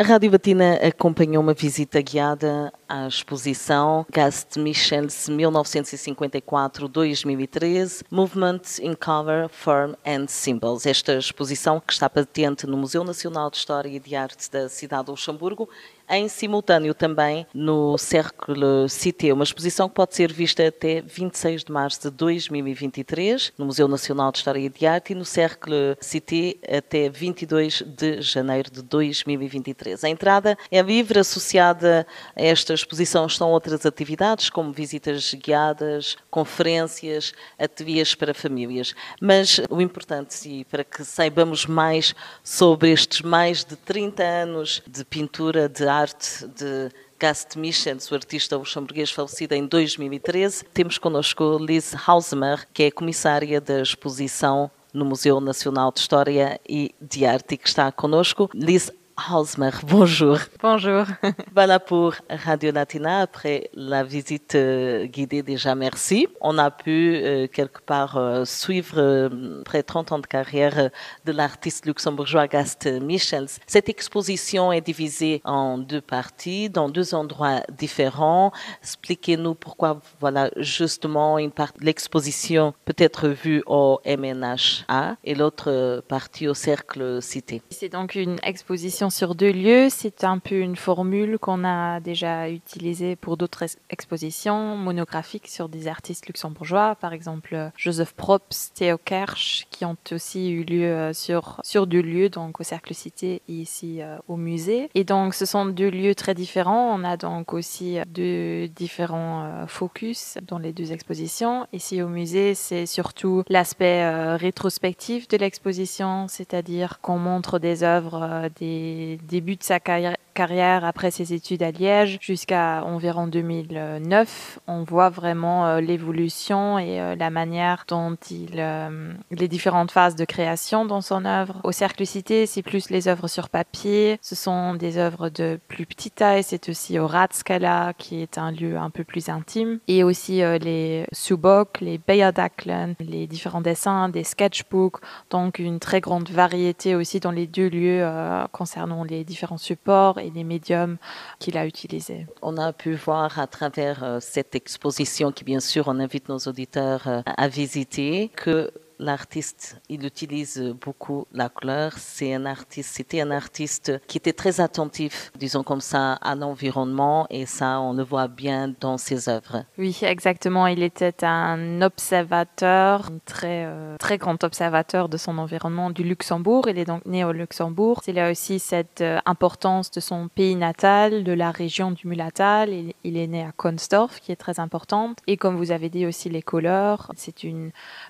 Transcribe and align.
A 0.00 0.04
Rádio 0.04 0.30
Batina 0.30 0.74
acompanhou 0.74 1.42
uma 1.42 1.52
visita 1.52 2.00
guiada 2.00 2.72
à 2.88 3.06
exposição 3.06 4.06
Gast 4.10 4.58
Michels 4.58 5.28
1954-2013 5.28 8.04
Movement 8.10 8.62
in 8.80 8.94
Cover, 8.94 9.48
Form 9.48 9.94
and 10.06 10.28
Symbols. 10.28 10.86
Esta 10.86 11.16
exposição 11.16 11.80
que 11.80 11.92
está 11.92 12.08
patente 12.08 12.66
no 12.66 12.76
Museu 12.76 13.04
Nacional 13.04 13.50
de 13.50 13.58
História 13.58 13.90
e 13.90 14.00
de 14.00 14.16
Arte 14.16 14.50
da 14.50 14.68
cidade 14.68 15.04
de 15.04 15.10
Luxemburgo 15.10 15.68
em 16.08 16.26
simultâneo 16.26 16.94
também 16.94 17.46
no 17.52 17.98
Cercle 17.98 18.88
Cité, 18.88 19.32
uma 19.32 19.44
exposição 19.44 19.88
que 19.88 19.94
pode 19.94 20.16
ser 20.16 20.32
vista 20.32 20.66
até 20.66 21.02
26 21.02 21.64
de 21.64 21.72
março 21.72 22.02
de 22.02 22.10
2023 22.10 23.52
no 23.58 23.66
Museu 23.66 23.86
Nacional 23.86 24.32
de 24.32 24.38
História 24.38 24.60
e 24.60 24.68
de 24.68 24.86
Arte 24.86 25.12
e 25.12 25.14
no 25.14 25.24
Cercle 25.24 25.96
Cité 26.00 26.56
até 26.66 27.10
22 27.10 27.82
de 27.86 28.22
janeiro 28.22 28.70
de 28.70 28.82
2023. 28.82 30.02
A 30.02 30.08
entrada 30.08 30.56
é 30.70 30.80
livre, 30.80 31.18
associada 31.18 32.06
a 32.34 32.42
esta 32.42 32.72
exposição 32.78 33.26
estão 33.26 33.50
outras 33.50 33.84
atividades 33.84 34.50
como 34.50 34.72
visitas 34.72 35.34
guiadas, 35.34 36.16
conferências, 36.30 37.32
ateliês 37.58 38.14
para 38.14 38.32
famílias. 38.32 38.94
Mas 39.20 39.60
o 39.68 39.80
importante, 39.80 40.48
e 40.48 40.64
para 40.64 40.84
que 40.84 41.04
saibamos 41.04 41.66
mais 41.66 42.14
sobre 42.42 42.90
estes 42.90 43.22
mais 43.22 43.64
de 43.64 43.76
30 43.76 44.22
anos 44.22 44.82
de 44.86 45.04
pintura, 45.04 45.68
de 45.68 45.86
arte, 45.86 46.46
de 46.48 46.90
Gast 47.18 47.58
Michels, 47.58 48.10
o 48.10 48.14
artista 48.14 48.56
luxemburguês 48.56 49.10
falecido 49.10 49.52
em 49.54 49.66
2013. 49.66 50.64
Temos 50.72 50.98
connosco 50.98 51.58
Liz 51.58 51.92
Hausmer, 52.06 52.66
que 52.72 52.84
é 52.84 52.90
comissária 52.90 53.60
da 53.60 53.82
exposição 53.82 54.70
no 54.92 55.04
Museu 55.04 55.40
Nacional 55.40 55.92
de 55.92 56.00
História 56.00 56.60
e 56.68 56.94
de 57.00 57.26
Arte 57.26 57.56
que 57.56 57.68
está 57.68 57.90
connosco. 57.90 58.48
Liz 58.54 58.90
Hausmer, 59.30 59.70
bonjour. 59.86 60.38
Bonjour. 60.62 61.04
Voilà 61.54 61.80
pour 61.80 62.14
Radio 62.30 62.70
Latina. 62.70 63.20
Après 63.20 63.68
la 63.74 64.04
visite 64.04 64.54
euh, 64.54 65.06
guidée, 65.06 65.42
déjà 65.42 65.74
merci. 65.74 66.28
On 66.40 66.56
a 66.56 66.70
pu 66.70 67.16
euh, 67.16 67.46
quelque 67.48 67.80
part 67.80 68.16
euh, 68.16 68.44
suivre 68.44 69.28
près 69.64 69.78
de 69.78 69.86
30 69.86 70.12
ans 70.12 70.18
de 70.20 70.26
carrière 70.26 70.90
de 71.24 71.32
l'artiste 71.32 71.84
luxembourgeois 71.86 72.46
Gast 72.46 72.86
Michels. 72.86 73.48
Cette 73.66 73.88
exposition 73.88 74.72
est 74.72 74.80
divisée 74.80 75.42
en 75.44 75.78
deux 75.78 76.00
parties, 76.00 76.70
dans 76.70 76.88
deux 76.88 77.14
endroits 77.14 77.62
différents. 77.76 78.52
Expliquez-nous 78.82 79.54
pourquoi, 79.54 80.00
voilà, 80.20 80.50
justement, 80.56 81.38
une 81.38 81.50
partie 81.50 81.80
de 81.80 81.86
l'exposition 81.86 82.72
peut 82.84 82.94
être 82.96 83.28
vue 83.28 83.62
au 83.66 84.00
MNHA 84.06 85.16
et 85.24 85.34
l'autre 85.34 86.02
partie 86.06 86.46
au 86.46 86.54
Cercle 86.54 87.20
Cité. 87.20 87.62
C'est 87.70 87.88
donc 87.88 88.14
une 88.14 88.38
exposition 88.42 89.07
sur 89.10 89.34
deux 89.34 89.52
lieux. 89.52 89.88
C'est 89.90 90.24
un 90.24 90.38
peu 90.38 90.56
une 90.56 90.76
formule 90.76 91.38
qu'on 91.38 91.64
a 91.64 92.00
déjà 92.00 92.50
utilisée 92.50 93.16
pour 93.16 93.36
d'autres 93.36 93.64
expositions 93.90 94.76
monographiques 94.76 95.48
sur 95.48 95.68
des 95.68 95.88
artistes 95.88 96.26
luxembourgeois, 96.26 96.96
par 96.96 97.12
exemple 97.12 97.70
Joseph 97.76 98.12
Probst, 98.14 98.74
Theo 98.74 98.98
Kersch, 98.98 99.66
qui 99.70 99.84
ont 99.84 99.96
aussi 100.12 100.50
eu 100.50 100.64
lieu 100.64 100.84
euh, 100.84 101.12
sur, 101.12 101.60
sur 101.64 101.86
deux 101.86 102.00
lieux, 102.00 102.28
donc 102.28 102.60
au 102.60 102.62
Cercle 102.64 102.94
Cité 102.94 103.42
et 103.48 103.52
ici 103.52 104.02
euh, 104.02 104.18
au 104.28 104.36
musée. 104.36 104.90
Et 104.94 105.04
donc 105.04 105.34
ce 105.34 105.46
sont 105.46 105.66
deux 105.66 105.90
lieux 105.90 106.14
très 106.14 106.34
différents. 106.34 106.94
On 106.94 107.04
a 107.04 107.16
donc 107.16 107.52
aussi 107.52 107.98
deux 108.06 108.68
différents 108.68 109.44
euh, 109.44 109.66
focus 109.66 110.38
dans 110.46 110.58
les 110.58 110.72
deux 110.72 110.92
expositions. 110.92 111.66
Ici 111.72 112.02
au 112.02 112.08
musée, 112.08 112.54
c'est 112.54 112.86
surtout 112.86 113.42
l'aspect 113.48 114.36
rétrospectif 114.36 115.28
de 115.28 115.36
l'exposition, 115.36 116.26
c'est-à-dire 116.28 117.00
qu'on 117.00 117.18
montre 117.18 117.58
des 117.58 117.82
œuvres 117.82 118.48
des 118.58 118.97
début 119.16 119.56
de 119.56 119.62
sa 119.62 119.80
carrière 119.80 120.16
carrière 120.38 120.84
après 120.84 121.10
ses 121.10 121.32
études 121.32 121.64
à 121.64 121.72
Liège 121.72 122.18
jusqu'à 122.20 122.84
environ 122.84 123.26
2009, 123.26 124.60
on 124.68 124.84
voit 124.84 125.08
vraiment 125.08 125.66
euh, 125.66 125.80
l'évolution 125.80 126.78
et 126.78 127.00
euh, 127.00 127.16
la 127.16 127.30
manière 127.30 127.86
dont 127.88 128.16
il 128.30 128.52
euh, 128.54 129.12
les 129.32 129.48
différentes 129.48 129.90
phases 129.90 130.14
de 130.14 130.24
création 130.24 130.84
dans 130.84 131.00
son 131.00 131.24
œuvre. 131.24 131.60
Au 131.64 131.72
Cercle 131.72 132.06
Cité, 132.06 132.46
c'est 132.46 132.62
plus 132.62 132.88
les 132.90 133.08
œuvres 133.08 133.26
sur 133.26 133.48
papier. 133.48 134.20
Ce 134.22 134.36
sont 134.36 134.74
des 134.74 134.96
œuvres 134.96 135.28
de 135.28 135.58
plus 135.66 135.86
petite 135.86 136.14
taille. 136.14 136.44
C'est 136.44 136.68
aussi 136.68 137.00
au 137.00 137.08
Ratskala 137.08 137.92
qui 137.98 138.22
est 138.22 138.38
un 138.38 138.52
lieu 138.52 138.76
un 138.76 138.90
peu 138.90 139.02
plus 139.02 139.30
intime 139.30 139.80
et 139.88 140.04
aussi 140.04 140.36
les 140.60 141.04
Subok, 141.10 141.80
les 141.80 141.98
Beyerdaklen, 141.98 142.94
les 143.00 143.26
différents 143.26 143.60
dessins, 143.60 144.08
des 144.08 144.22
sketchbooks. 144.22 145.00
Donc 145.30 145.58
une 145.58 145.80
très 145.80 146.00
grande 146.00 146.30
variété 146.30 146.94
aussi 146.94 147.18
dans 147.18 147.32
les 147.32 147.48
deux 147.48 147.68
lieux 147.68 148.08
concernant 148.52 149.02
les 149.02 149.24
différents 149.24 149.58
supports 149.58 150.20
les 150.30 150.44
médiums 150.44 150.96
qu'il 151.38 151.56
a 151.56 151.66
utilisés. 151.66 152.26
On 152.42 152.56
a 152.56 152.72
pu 152.72 152.94
voir 152.94 153.38
à 153.38 153.46
travers 153.46 154.02
euh, 154.02 154.18
cette 154.20 154.54
exposition 154.54 155.32
qui, 155.32 155.44
bien 155.44 155.60
sûr, 155.60 155.88
on 155.88 155.98
invite 155.98 156.28
nos 156.28 156.38
auditeurs 156.38 157.06
euh, 157.06 157.20
à 157.24 157.48
visiter 157.48 158.30
que 158.34 158.70
l'artiste, 158.98 159.80
il 159.88 160.04
utilise 160.04 160.74
beaucoup 160.80 161.26
la 161.32 161.48
couleur. 161.48 161.92
C'est 161.96 162.34
un 162.34 162.46
artiste, 162.46 162.90
c'était 162.94 163.20
un 163.20 163.30
artiste 163.30 164.00
qui 164.06 164.18
était 164.18 164.32
très 164.32 164.60
attentif, 164.60 165.32
disons 165.38 165.62
comme 165.62 165.80
ça, 165.80 166.14
à 166.14 166.34
l'environnement 166.34 167.26
et 167.30 167.46
ça, 167.46 167.80
on 167.80 167.92
le 167.92 168.02
voit 168.02 168.28
bien 168.28 168.74
dans 168.80 168.98
ses 168.98 169.28
œuvres. 169.28 169.64
Oui, 169.78 169.98
exactement. 170.02 170.66
Il 170.66 170.82
était 170.82 171.24
un 171.24 171.80
observateur, 171.82 173.06
un 173.06 173.18
très, 173.24 173.64
euh, 173.66 173.96
très 173.98 174.18
grand 174.18 174.42
observateur 174.44 175.08
de 175.08 175.16
son 175.16 175.38
environnement 175.38 175.90
du 175.90 176.02
Luxembourg. 176.02 176.68
Il 176.68 176.78
est 176.78 176.84
donc 176.84 177.06
né 177.06 177.24
au 177.24 177.32
Luxembourg. 177.32 178.00
C'est 178.04 178.12
là 178.12 178.30
aussi 178.30 178.58
cette 178.58 179.00
euh, 179.00 179.18
importance 179.24 179.90
de 179.90 180.00
son 180.00 180.28
pays 180.28 180.56
natal, 180.56 181.24
de 181.24 181.32
la 181.32 181.50
région 181.50 181.92
du 181.92 182.06
Mulatal. 182.06 182.70
Il, 182.70 182.94
il 183.04 183.16
est 183.16 183.26
né 183.26 183.44
à 183.44 183.52
Konsdorf, 183.52 184.20
qui 184.20 184.32
est 184.32 184.36
très 184.36 184.60
importante. 184.60 185.18
Et 185.26 185.36
comme 185.36 185.56
vous 185.56 185.70
avez 185.70 185.88
dit 185.88 186.06
aussi, 186.06 186.28
les 186.28 186.42
couleurs. 186.42 187.10
C'est 187.16 187.38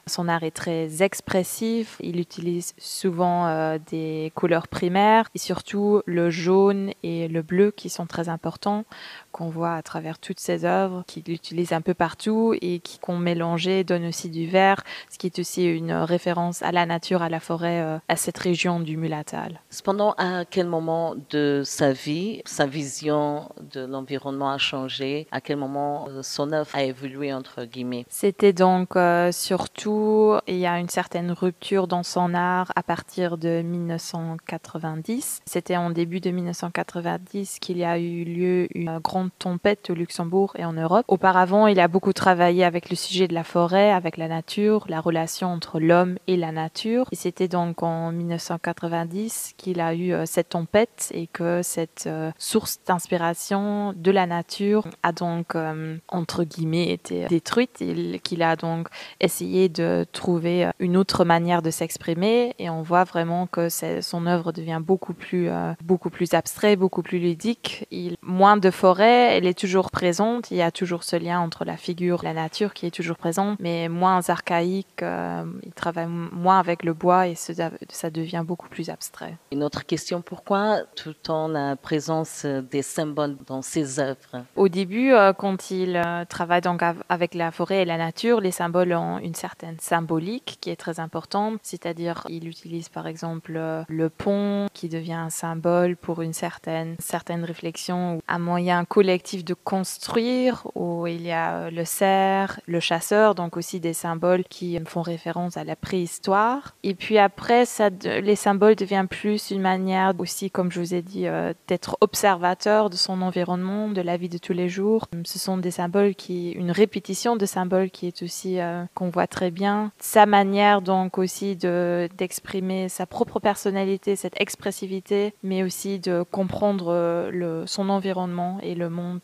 son 0.07 0.29
art 0.29 0.43
est 0.43 0.53
très 0.53 0.78
expressif. 1.01 1.97
Il 2.01 2.21
utilise 2.21 2.75
souvent 2.79 3.47
euh, 3.47 3.79
des 3.91 4.33
couleurs 4.35 4.69
primaires 4.69 5.29
et 5.35 5.39
surtout 5.39 6.03
le 6.07 6.31
jaune 6.31 6.93
et 7.03 7.29
le 7.29 7.43
bleu 7.43 7.71
qui 7.71 7.89
sont 7.89 8.07
très 8.07 8.29
importants 8.29 8.85
qu'on 9.33 9.49
voit 9.49 9.75
à 9.75 9.83
travers 9.83 10.19
toutes 10.19 10.41
ses 10.41 10.65
œuvres, 10.65 11.05
qu'il 11.07 11.31
utilise 11.31 11.73
un 11.73 11.81
peu 11.81 11.95
partout 11.95 12.55
et 12.61 12.81
qui 12.81 12.99
qu'on 12.99 13.19
mélangeait 13.19 13.85
donne 13.85 14.07
aussi 14.07 14.31
du 14.31 14.47
vert, 14.47 14.83
ce 15.11 15.19
qui 15.19 15.27
est 15.27 15.39
aussi 15.39 15.65
une 15.65 15.93
référence 15.93 16.63
à 16.63 16.73
la 16.73 16.87
nature, 16.87 17.23
à 17.23 17.29
la 17.29 17.41
forêt, 17.41 17.81
euh, 17.81 17.99
à 18.09 18.17
cette 18.17 18.39
région 18.39 18.81
du 18.81 18.97
Mulatal. 18.97 19.61
Cependant, 19.71 20.15
à 20.19 20.45
quel 20.45 20.67
moment 20.67 21.15
de 21.31 21.63
sa 21.65 21.93
vie, 21.93 22.43
sa 22.45 22.67
vision 22.67 23.51
de 23.73 23.81
l'environnement 23.81 24.51
a 24.51 24.59
changé? 24.59 25.27
À 25.31 25.41
quel 25.41 25.57
moment 25.57 26.09
euh, 26.09 26.23
son 26.23 26.53
œuvre 26.53 26.71
a 26.75 26.83
évolué 26.83 27.33
entre 27.33 27.65
guillemets? 27.65 28.07
C'était 28.09 28.53
donc 28.53 28.97
surtout 29.33 30.37
il 30.47 30.57
y 30.57 30.67
a 30.67 30.68
une 30.77 30.89
certaine 30.89 31.33
rupture 31.33 31.87
dans 31.87 32.03
son 32.03 32.35
art 32.35 32.71
à 32.77 32.83
partir 32.83 33.39
de 33.39 33.63
1990. 33.63 35.41
C'était 35.47 35.77
en 35.77 35.91
début 35.91 36.21
de 36.21 36.31
1990 36.31 37.59
qu'il 37.61 37.79
y 37.79 37.85
a 37.85 37.99
eu 37.99 38.25
lieu 38.25 38.69
une 38.75 38.99
grande 38.99 39.31
tempête 39.39 39.91
au 39.91 39.95
Luxembourg 39.95 40.53
et 40.57 40.65
en 40.65 40.73
Europe. 40.73 41.05
Auparavant, 41.09 41.67
il 41.67 41.81
a 41.81 41.89
beaucoup 41.89 42.13
travaillé 42.13 42.65
avec 42.65 42.91
le 42.91 42.97
sujet 42.97 43.29
de 43.29 43.35
la 43.35 43.45
forêt, 43.45 43.91
avec 43.91 44.17
la 44.17 44.29
nature, 44.29 44.85
la 44.89 45.01
relation 45.01 45.49
entre 45.49 45.81
l'homme 45.81 46.19
et 46.27 46.37
la 46.37 46.53
nature. 46.53 47.07
Et 47.13 47.17
c'était 47.17 47.49
donc 47.49 47.83
en 47.83 48.13
1990 48.13 49.55
qu'il 49.57 49.81
a 49.81 49.95
eu 49.95 50.13
euh, 50.13 50.25
cette 50.27 50.51
tempête 50.51 51.11
et 51.13 51.27
que 51.27 51.63
cette 51.63 52.05
euh, 52.07 52.31
source 52.39 52.79
d'inspiration 52.87 53.93
de 53.97 54.11
la 54.11 54.27
nature 54.27 54.87
a 55.03 55.13
donc, 55.13 55.55
euh, 55.55 55.97
entre 56.09 56.45
guillemets, 56.45 56.91
été 56.91 57.27
détruite 57.27 57.81
et 57.81 58.19
qu'il 58.21 58.43
a 58.43 58.57
donc 58.57 58.89
essayé 59.21 59.69
de 59.69 60.07
trouver 60.13 60.58
euh, 60.65 60.71
une 60.79 60.97
autre 60.97 61.25
manière 61.25 61.63
de 61.63 61.71
s'exprimer 61.71 62.55
et 62.59 62.71
on 62.71 62.83
voit 62.83 63.05
vraiment 63.05 63.47
que 63.47 63.69
son 63.69 64.27
œuvre 64.27 64.53
devient 64.53 64.81
beaucoup 64.83 65.15
plus, 65.15 65.49
euh, 65.49 65.73
beaucoup 65.83 66.11
plus 66.11 66.35
abstrait, 66.35 66.77
beaucoup 66.77 67.03
plus 67.03 67.19
ludique. 67.19 67.87
Il, 67.91 68.17
moins 68.23 68.57
de 68.57 68.71
forêt, 68.71 69.37
elle 69.37 69.47
est 69.47 69.59
toujours 69.59 69.91
présente, 69.91 70.51
il 70.51 70.57
y 70.57 70.63
a 70.63 70.71
toujours 70.71 71.05
ce 71.05 71.17
lien 71.17 71.41
entre 71.41 71.65
la 71.65 71.77
figure, 71.77 72.23
la 72.23 72.35
nature 72.35 72.75
qui 72.75 72.87
est 72.87 72.91
toujours 72.91 73.17
présente, 73.17 73.59
mais 73.61 73.89
moins 73.89 74.29
archaïque, 74.29 75.03
euh, 75.03 75.45
il 75.65 75.73
travaille 75.73 76.09
moins 76.09 76.59
avec 76.59 76.85
le 76.85 76.93
bois 76.93 77.29
et 77.29 77.35
ça, 77.35 77.71
ça 77.89 78.11
devient 78.11 78.45
beaucoup 78.47 78.69
plus 78.69 78.91
abstrait. 78.91 79.37
Une 79.53 79.63
autre 79.63 79.85
question, 79.87 80.23
pourquoi 80.23 80.81
tout 80.95 81.15
temps 81.15 81.49
la 81.49 81.77
présence 81.77 82.45
des 82.45 82.83
symboles 82.83 83.37
dans 83.47 83.63
ses 83.63 84.01
œuvres? 84.01 84.45
Au 84.57 84.69
début, 84.69 85.13
quand 85.39 85.71
il 85.71 86.01
travaille 86.29 86.61
donc 86.61 86.83
avec 87.09 87.35
la 87.35 87.51
forêt 87.51 87.83
et 87.83 87.85
la 87.85 87.99
nature, 87.99 88.41
les 88.41 88.51
symboles 88.51 88.93
ont 88.93 89.19
une 89.19 89.35
certaine 89.35 89.79
symbolique 89.81 90.48
qui 90.57 90.71
est 90.71 90.77
très 90.77 91.01
importante, 91.01 91.61
c'est-à-dire 91.63 92.25
il 92.29 92.49
utilise 92.49 92.89
par 92.89 93.07
exemple 93.07 93.55
euh, 93.57 93.83
le 93.89 94.09
pont 94.09 94.67
qui 94.73 94.89
devient 94.89 95.13
un 95.13 95.31
symbole 95.31 95.97
pour 95.97 96.23
une 96.23 96.33
certaine, 96.33 96.97
certaine 96.99 97.45
réflexion, 97.45 98.21
un 98.29 98.39
moyen 98.39 98.85
collectif 98.85 99.45
de 99.45 99.55
construire, 99.55 100.67
où 100.75 101.07
il 101.07 101.23
y 101.23 101.33
a 101.33 101.53
euh, 101.53 101.71
le 101.71 101.85
cerf, 101.85 102.61
le 102.67 102.81
chasseur, 102.81 103.35
donc 103.35 103.57
aussi 103.57 103.81
des 103.81 103.93
symboles 103.93 104.45
qui 104.45 104.79
font 104.87 105.03
référence 105.03 105.57
à 105.57 105.65
la 105.65 105.77
préhistoire. 105.77 106.75
Et 106.83 106.95
puis 106.95 107.19
après, 107.19 107.65
les 108.05 108.37
symboles 108.37 108.77
deviennent 108.77 109.09
plus 109.09 109.51
une 109.51 109.61
manière 109.61 110.13
aussi, 110.19 110.51
comme 110.51 110.71
je 110.71 110.81
vous 110.81 110.95
ai 110.95 111.03
dit, 111.03 111.27
euh, 111.27 111.53
d'être 111.67 111.97
observateur 112.01 112.91
de 112.91 112.97
son 112.97 113.23
environnement, 113.23 113.89
de 113.89 114.01
la 114.01 114.17
vie 114.17 114.29
de 114.29 114.39
tous 114.39 114.53
les 114.53 114.69
jours. 114.69 115.07
Ce 115.25 115.39
sont 115.39 115.59
des 115.59 115.71
symboles 115.71 116.15
qui, 116.15 116.51
une 116.53 116.71
répétition 116.71 117.37
de 117.37 117.47
symboles 117.47 117.91
qui 117.91 118.07
est 118.07 118.23
aussi, 118.23 118.59
qu'on 118.95 119.11
voit 119.11 119.27
très 119.27 119.51
bien. 119.51 119.93
Manière 120.39 120.83
donc 120.83 121.19
aussi 121.19 121.57
de, 121.57 122.09
d'exprimer 122.17 122.89
sa 122.89 123.07
propre 123.07 123.41
personnalité, 123.41 124.17
cette 124.17 124.41
expressivité, 124.41 125.35
mais 125.43 125.63
aussi 125.63 125.99
de 125.99 126.25
comprendre 126.31 126.89
euh, 126.89 127.31
le, 127.31 127.67
son 127.67 127.89
environnement 127.89 128.59
et 128.63 128.75
le 128.75 128.89
monde 128.89 129.21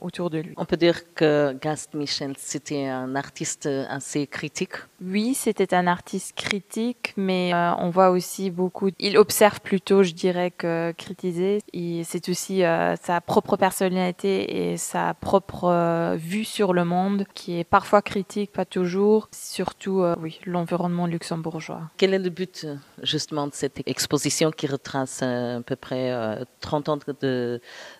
autour 0.00 0.30
de 0.30 0.38
lui. 0.38 0.54
On 0.56 0.64
peut 0.64 0.76
dire 0.76 1.12
que 1.14 1.56
Gast 1.60 1.94
Michel, 1.94 2.34
c'était 2.38 2.86
un 2.86 3.14
artiste 3.16 3.68
assez 3.88 4.26
critique 4.26 4.76
Oui, 5.02 5.34
c'était 5.34 5.74
un 5.74 5.86
artiste 5.86 6.34
critique, 6.36 7.12
mais 7.16 7.52
on 7.78 7.90
voit 7.90 8.10
aussi 8.10 8.50
beaucoup, 8.50 8.90
il 8.98 9.18
observe 9.18 9.60
plutôt, 9.60 10.02
je 10.02 10.12
dirais, 10.12 10.50
que 10.50 10.92
critiser. 10.96 11.58
C'est 12.04 12.28
aussi 12.28 12.62
sa 13.02 13.20
propre 13.20 13.56
personnalité 13.56 14.72
et 14.72 14.76
sa 14.76 15.14
propre 15.14 15.64
euh, 15.64 16.16
vue 16.16 16.44
sur 16.44 16.72
le 16.72 16.84
monde 16.84 17.24
qui 17.34 17.58
est 17.58 17.64
parfois 17.64 18.02
critique, 18.02 18.52
pas 18.52 18.64
toujours, 18.64 19.28
surtout 19.32 20.00
euh, 20.00 20.14
oui, 20.20 20.38
l'environnement 20.46 21.06
luxembourgeois. 21.06 21.90
Quel 21.96 22.14
est 22.14 22.18
le 22.18 22.30
but 22.30 22.66
justement 23.02 23.46
de 23.46 23.54
cette 23.54 23.82
exposition 23.86 24.50
qui 24.50 24.66
retrace 24.66 25.22
à 25.22 25.60
peu 25.64 25.76
près 25.76 26.12
30 26.60 26.88
euh, 26.88 26.92
ans 26.92 26.98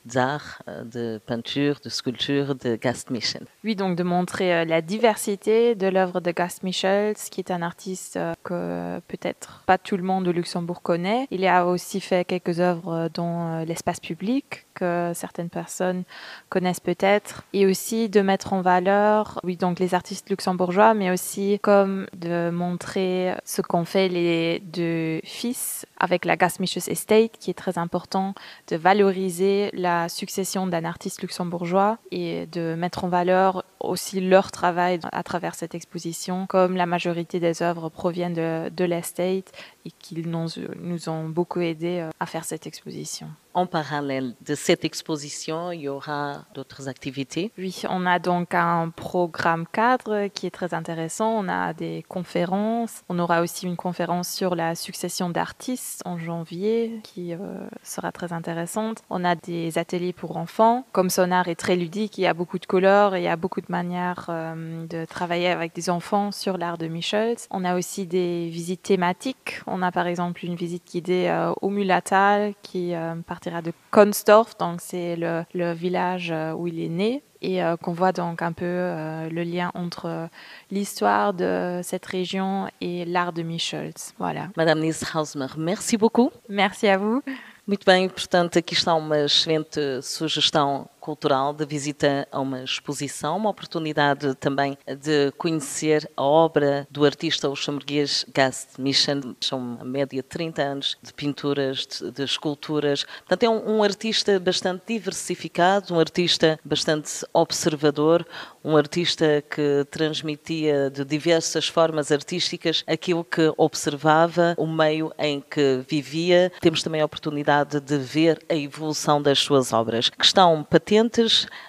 d'art, 0.04 0.62
de, 0.84 1.20
peinture, 1.26 1.80
de 1.82 1.88
sculpture 1.88 2.54
de 2.54 2.76
Gast 2.76 3.10
Michel? 3.10 3.46
Oui, 3.64 3.76
donc 3.76 3.96
de 3.96 4.02
montrer 4.02 4.64
la 4.64 4.80
diversité 4.80 5.74
de 5.74 5.86
l'œuvre 5.86 6.20
de 6.20 6.30
Gast 6.30 6.62
Michel, 6.62 7.14
qui 7.30 7.40
est 7.40 7.50
un 7.50 7.62
artiste 7.62 8.18
que 8.44 9.00
peut-être 9.08 9.62
pas 9.66 9.78
tout 9.78 9.96
le 9.96 10.02
monde 10.02 10.28
au 10.28 10.32
Luxembourg 10.32 10.82
connaît. 10.82 11.26
Il 11.30 11.46
a 11.46 11.66
aussi 11.66 12.00
fait 12.00 12.24
quelques 12.24 12.60
œuvres 12.60 13.10
dans 13.12 13.64
l'espace 13.64 14.00
public 14.00 14.66
que 14.74 15.12
certaines 15.14 15.48
personnes 15.48 16.04
connaissent 16.48 16.80
peut-être, 16.80 17.44
et 17.52 17.66
aussi 17.66 18.08
de 18.08 18.20
mettre 18.20 18.52
en 18.52 18.60
valeur, 18.60 19.40
oui, 19.42 19.56
donc 19.56 19.78
les 19.78 19.94
artistes 19.94 20.28
luxembourgeois, 20.30 20.94
mais 20.94 21.10
aussi 21.10 21.58
comme 21.62 22.06
de 22.14 22.25
montrer 22.50 23.34
ce 23.44 23.62
qu'ont 23.62 23.84
fait 23.84 24.08
les 24.08 24.60
deux 24.60 25.20
fils 25.24 25.86
avec 25.98 26.24
la 26.24 26.36
Gasmichus 26.36 26.88
Estate, 26.88 27.32
qui 27.38 27.50
est 27.50 27.54
très 27.54 27.78
important, 27.78 28.34
de 28.68 28.76
valoriser 28.76 29.70
la 29.72 30.08
succession 30.08 30.66
d'un 30.66 30.84
artiste 30.84 31.22
luxembourgeois 31.22 31.98
et 32.10 32.46
de 32.46 32.74
mettre 32.74 33.04
en 33.04 33.08
valeur 33.08 33.64
aussi 33.80 34.20
leur 34.20 34.50
travail 34.50 35.00
à 35.12 35.22
travers 35.22 35.54
cette 35.54 35.74
exposition, 35.74 36.46
comme 36.46 36.76
la 36.76 36.86
majorité 36.86 37.40
des 37.40 37.62
œuvres 37.62 37.88
proviennent 37.88 38.34
de, 38.34 38.68
de 38.70 38.84
l'estate 38.84 39.52
et 39.84 39.90
qu'ils 39.90 40.28
nous, 40.28 41.08
ont 41.08 41.28
beaucoup 41.28 41.60
aidé 41.60 42.00
euh, 42.00 42.10
à 42.18 42.26
faire 42.26 42.44
cette 42.44 42.66
exposition. 42.66 43.28
En 43.54 43.66
parallèle 43.66 44.34
de 44.44 44.54
cette 44.54 44.84
exposition, 44.84 45.72
il 45.72 45.82
y 45.82 45.88
aura 45.88 46.44
d'autres 46.54 46.88
activités 46.88 47.52
Oui, 47.56 47.82
on 47.88 48.04
a 48.04 48.18
donc 48.18 48.54
un 48.54 48.90
programme 48.90 49.66
cadre 49.72 50.26
qui 50.28 50.46
est 50.46 50.50
très 50.50 50.74
intéressant. 50.74 51.30
On 51.30 51.48
a 51.48 51.72
des 51.72 52.04
conférences. 52.06 53.02
On 53.08 53.18
aura 53.18 53.40
aussi 53.40 53.66
une 53.66 53.76
conférence 53.76 54.28
sur 54.28 54.56
la 54.56 54.74
succession 54.74 55.30
d'artistes 55.30 55.85
en 56.04 56.18
janvier 56.18 57.00
qui 57.02 57.32
euh, 57.34 57.38
sera 57.82 58.12
très 58.12 58.32
intéressante. 58.32 59.02
On 59.10 59.24
a 59.24 59.34
des 59.34 59.78
ateliers 59.78 60.12
pour 60.12 60.36
enfants. 60.36 60.84
Comme 60.92 61.10
Sonar 61.10 61.48
est 61.48 61.54
très 61.54 61.76
ludique, 61.76 62.18
il 62.18 62.22
y 62.22 62.26
a 62.26 62.34
beaucoup 62.34 62.58
de 62.58 62.66
couleurs 62.66 63.14
et 63.14 63.20
il 63.20 63.24
y 63.24 63.28
a 63.28 63.36
beaucoup 63.36 63.60
de 63.60 63.66
manières 63.68 64.26
euh, 64.28 64.86
de 64.86 65.04
travailler 65.04 65.48
avec 65.48 65.74
des 65.74 65.90
enfants 65.90 66.32
sur 66.32 66.58
l'art 66.58 66.78
de 66.78 66.86
Michels. 66.86 67.36
On 67.50 67.64
a 67.64 67.76
aussi 67.76 68.06
des 68.06 68.48
visites 68.48 68.82
thématiques. 68.82 69.60
On 69.66 69.82
a 69.82 69.92
par 69.92 70.06
exemple 70.06 70.44
une 70.44 70.56
visite 70.56 70.84
guidée 70.86 71.26
euh, 71.28 71.52
au 71.62 71.70
Mulatal 71.70 72.54
qui 72.62 72.94
partira 73.26 73.62
de 73.62 73.72
Konsdorf, 73.90 74.56
donc 74.58 74.80
c'est 74.80 75.16
le, 75.16 75.72
village 75.72 76.32
où 76.56 76.66
il 76.66 76.80
est 76.80 76.88
né 76.88 77.22
et 77.42 77.60
qu'on 77.82 77.92
voit 77.92 78.12
donc 78.12 78.42
un 78.42 78.52
peu 78.52 78.64
le 78.66 79.42
lien 79.42 79.70
entre 79.74 80.28
l'histoire 80.70 81.34
de 81.34 81.80
cette 81.82 82.06
région 82.06 82.68
et 82.80 83.04
l'art 83.04 83.32
de 83.32 83.42
Michels. 83.42 83.92
Voilà. 84.18 84.48
Madame 84.56 84.80
Nils 84.80 85.04
Hausmer, 85.14 85.48
merci 85.56 85.96
beaucoup. 85.96 86.30
Merci 86.48 86.88
à 86.88 86.96
vous. 86.98 87.22
Muito 87.66 87.84
bem, 87.84 88.08
portanto, 88.08 88.58
aqui 88.58 88.74
está 88.74 88.94
uma 88.94 89.24
excelente 89.24 90.00
sugestão 90.00 90.88
cultural 91.06 91.52
de 91.52 91.64
visita 91.64 92.26
a 92.32 92.40
uma 92.40 92.64
exposição, 92.64 93.36
uma 93.36 93.50
oportunidade 93.50 94.34
também 94.34 94.76
de 95.00 95.30
conhecer 95.38 96.10
a 96.16 96.22
obra 96.24 96.84
do 96.90 97.04
artista 97.04 97.46
luxemburguês 97.46 98.26
Gast 98.34 98.70
Michel. 98.76 99.20
São 99.40 99.56
uma 99.56 99.84
média 99.84 100.20
de 100.20 100.28
30 100.28 100.62
anos 100.62 100.98
de 101.00 101.14
pinturas, 101.14 101.86
de, 101.86 102.10
de 102.10 102.24
esculturas. 102.24 103.04
Portanto, 103.18 103.44
é 103.44 103.48
um, 103.48 103.76
um, 103.76 103.82
artista 103.84 104.40
bastante 104.40 104.82
diversificado, 104.88 105.94
um 105.94 106.00
artista 106.00 106.58
bastante 106.64 107.24
observador, 107.32 108.26
um 108.64 108.76
artista 108.76 109.44
que 109.48 109.86
transmitia 109.88 110.90
de 110.90 111.04
diversas 111.04 111.68
formas 111.68 112.10
artísticas 112.10 112.82
aquilo 112.84 113.22
que 113.22 113.52
observava, 113.56 114.56
o 114.58 114.66
meio 114.66 115.12
em 115.16 115.40
que 115.40 115.84
vivia. 115.88 116.50
Temos 116.60 116.82
também 116.82 117.00
a 117.00 117.04
oportunidade 117.04 117.78
de 117.78 117.96
ver 117.96 118.44
a 118.48 118.56
evolução 118.56 119.22
das 119.22 119.38
suas 119.38 119.72
obras, 119.72 120.08
que 120.08 120.24
estão 120.24 120.64
patentes 120.64 120.95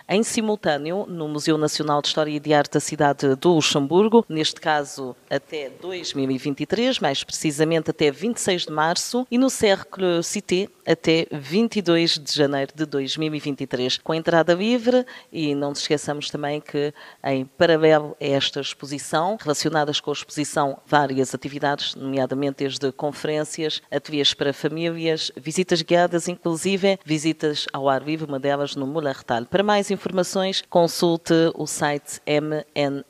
em 0.07 0.24
simultâneo 0.24 1.06
no 1.07 1.27
Museu 1.27 1.57
Nacional 1.57 2.01
de 2.01 2.07
História 2.07 2.31
e 2.31 2.39
de 2.39 2.53
Arte 2.53 2.74
da 2.74 2.79
cidade 2.79 3.35
do 3.35 3.53
Luxemburgo, 3.53 4.25
neste 4.29 4.62
caso 4.62 5.15
até 5.29 5.69
2023, 5.69 7.00
mais 7.00 7.24
precisamente 7.24 7.91
até 7.91 8.09
26 8.09 8.65
de 8.65 8.71
março, 8.71 9.27
e 9.29 9.38
no 9.38 9.50
Cercle 9.50 10.24
Cité 10.24 10.69
até 10.85 11.27
22 11.31 12.18
de 12.18 12.33
janeiro 12.33 12.71
de 12.74 12.85
2023, 12.85 13.97
com 13.97 14.13
entrada 14.13 14.53
livre 14.53 15.06
e 15.31 15.53
não 15.53 15.69
nos 15.69 15.79
esqueçamos 15.79 16.29
também 16.29 16.62
que 16.62 16.94
em 17.24 17.44
paralelo 17.45 18.15
a 18.21 18.25
esta 18.25 18.62
exposição, 18.62 19.38
relacionadas 19.39 20.00
com 20.00 20.12
a 20.12 20.13
exposição 20.13 20.79
várias 20.85 21.35
atividades, 21.35 21.94
nomeadamente 21.95 22.59
desde 22.59 22.91
conferências, 22.94 23.81
ateliês 23.91 24.33
para 24.33 24.53
famílias, 24.53 25.31
visitas 25.35 25.81
guiadas, 25.81 26.27
inclusive 26.27 26.97
visitas 27.06 27.65
ao 27.74 27.89
ar 27.89 28.01
livre, 28.01 28.27
uma 28.27 28.39
delas 28.39 28.75
no 28.75 28.88
Mulartal. 29.18 29.46
Para 29.46 29.64
mais 29.64 29.90
informações, 29.90 30.62
consulte 30.69 31.34
o 31.56 31.66
site 31.66 32.22
mnha.lu. 32.25 33.06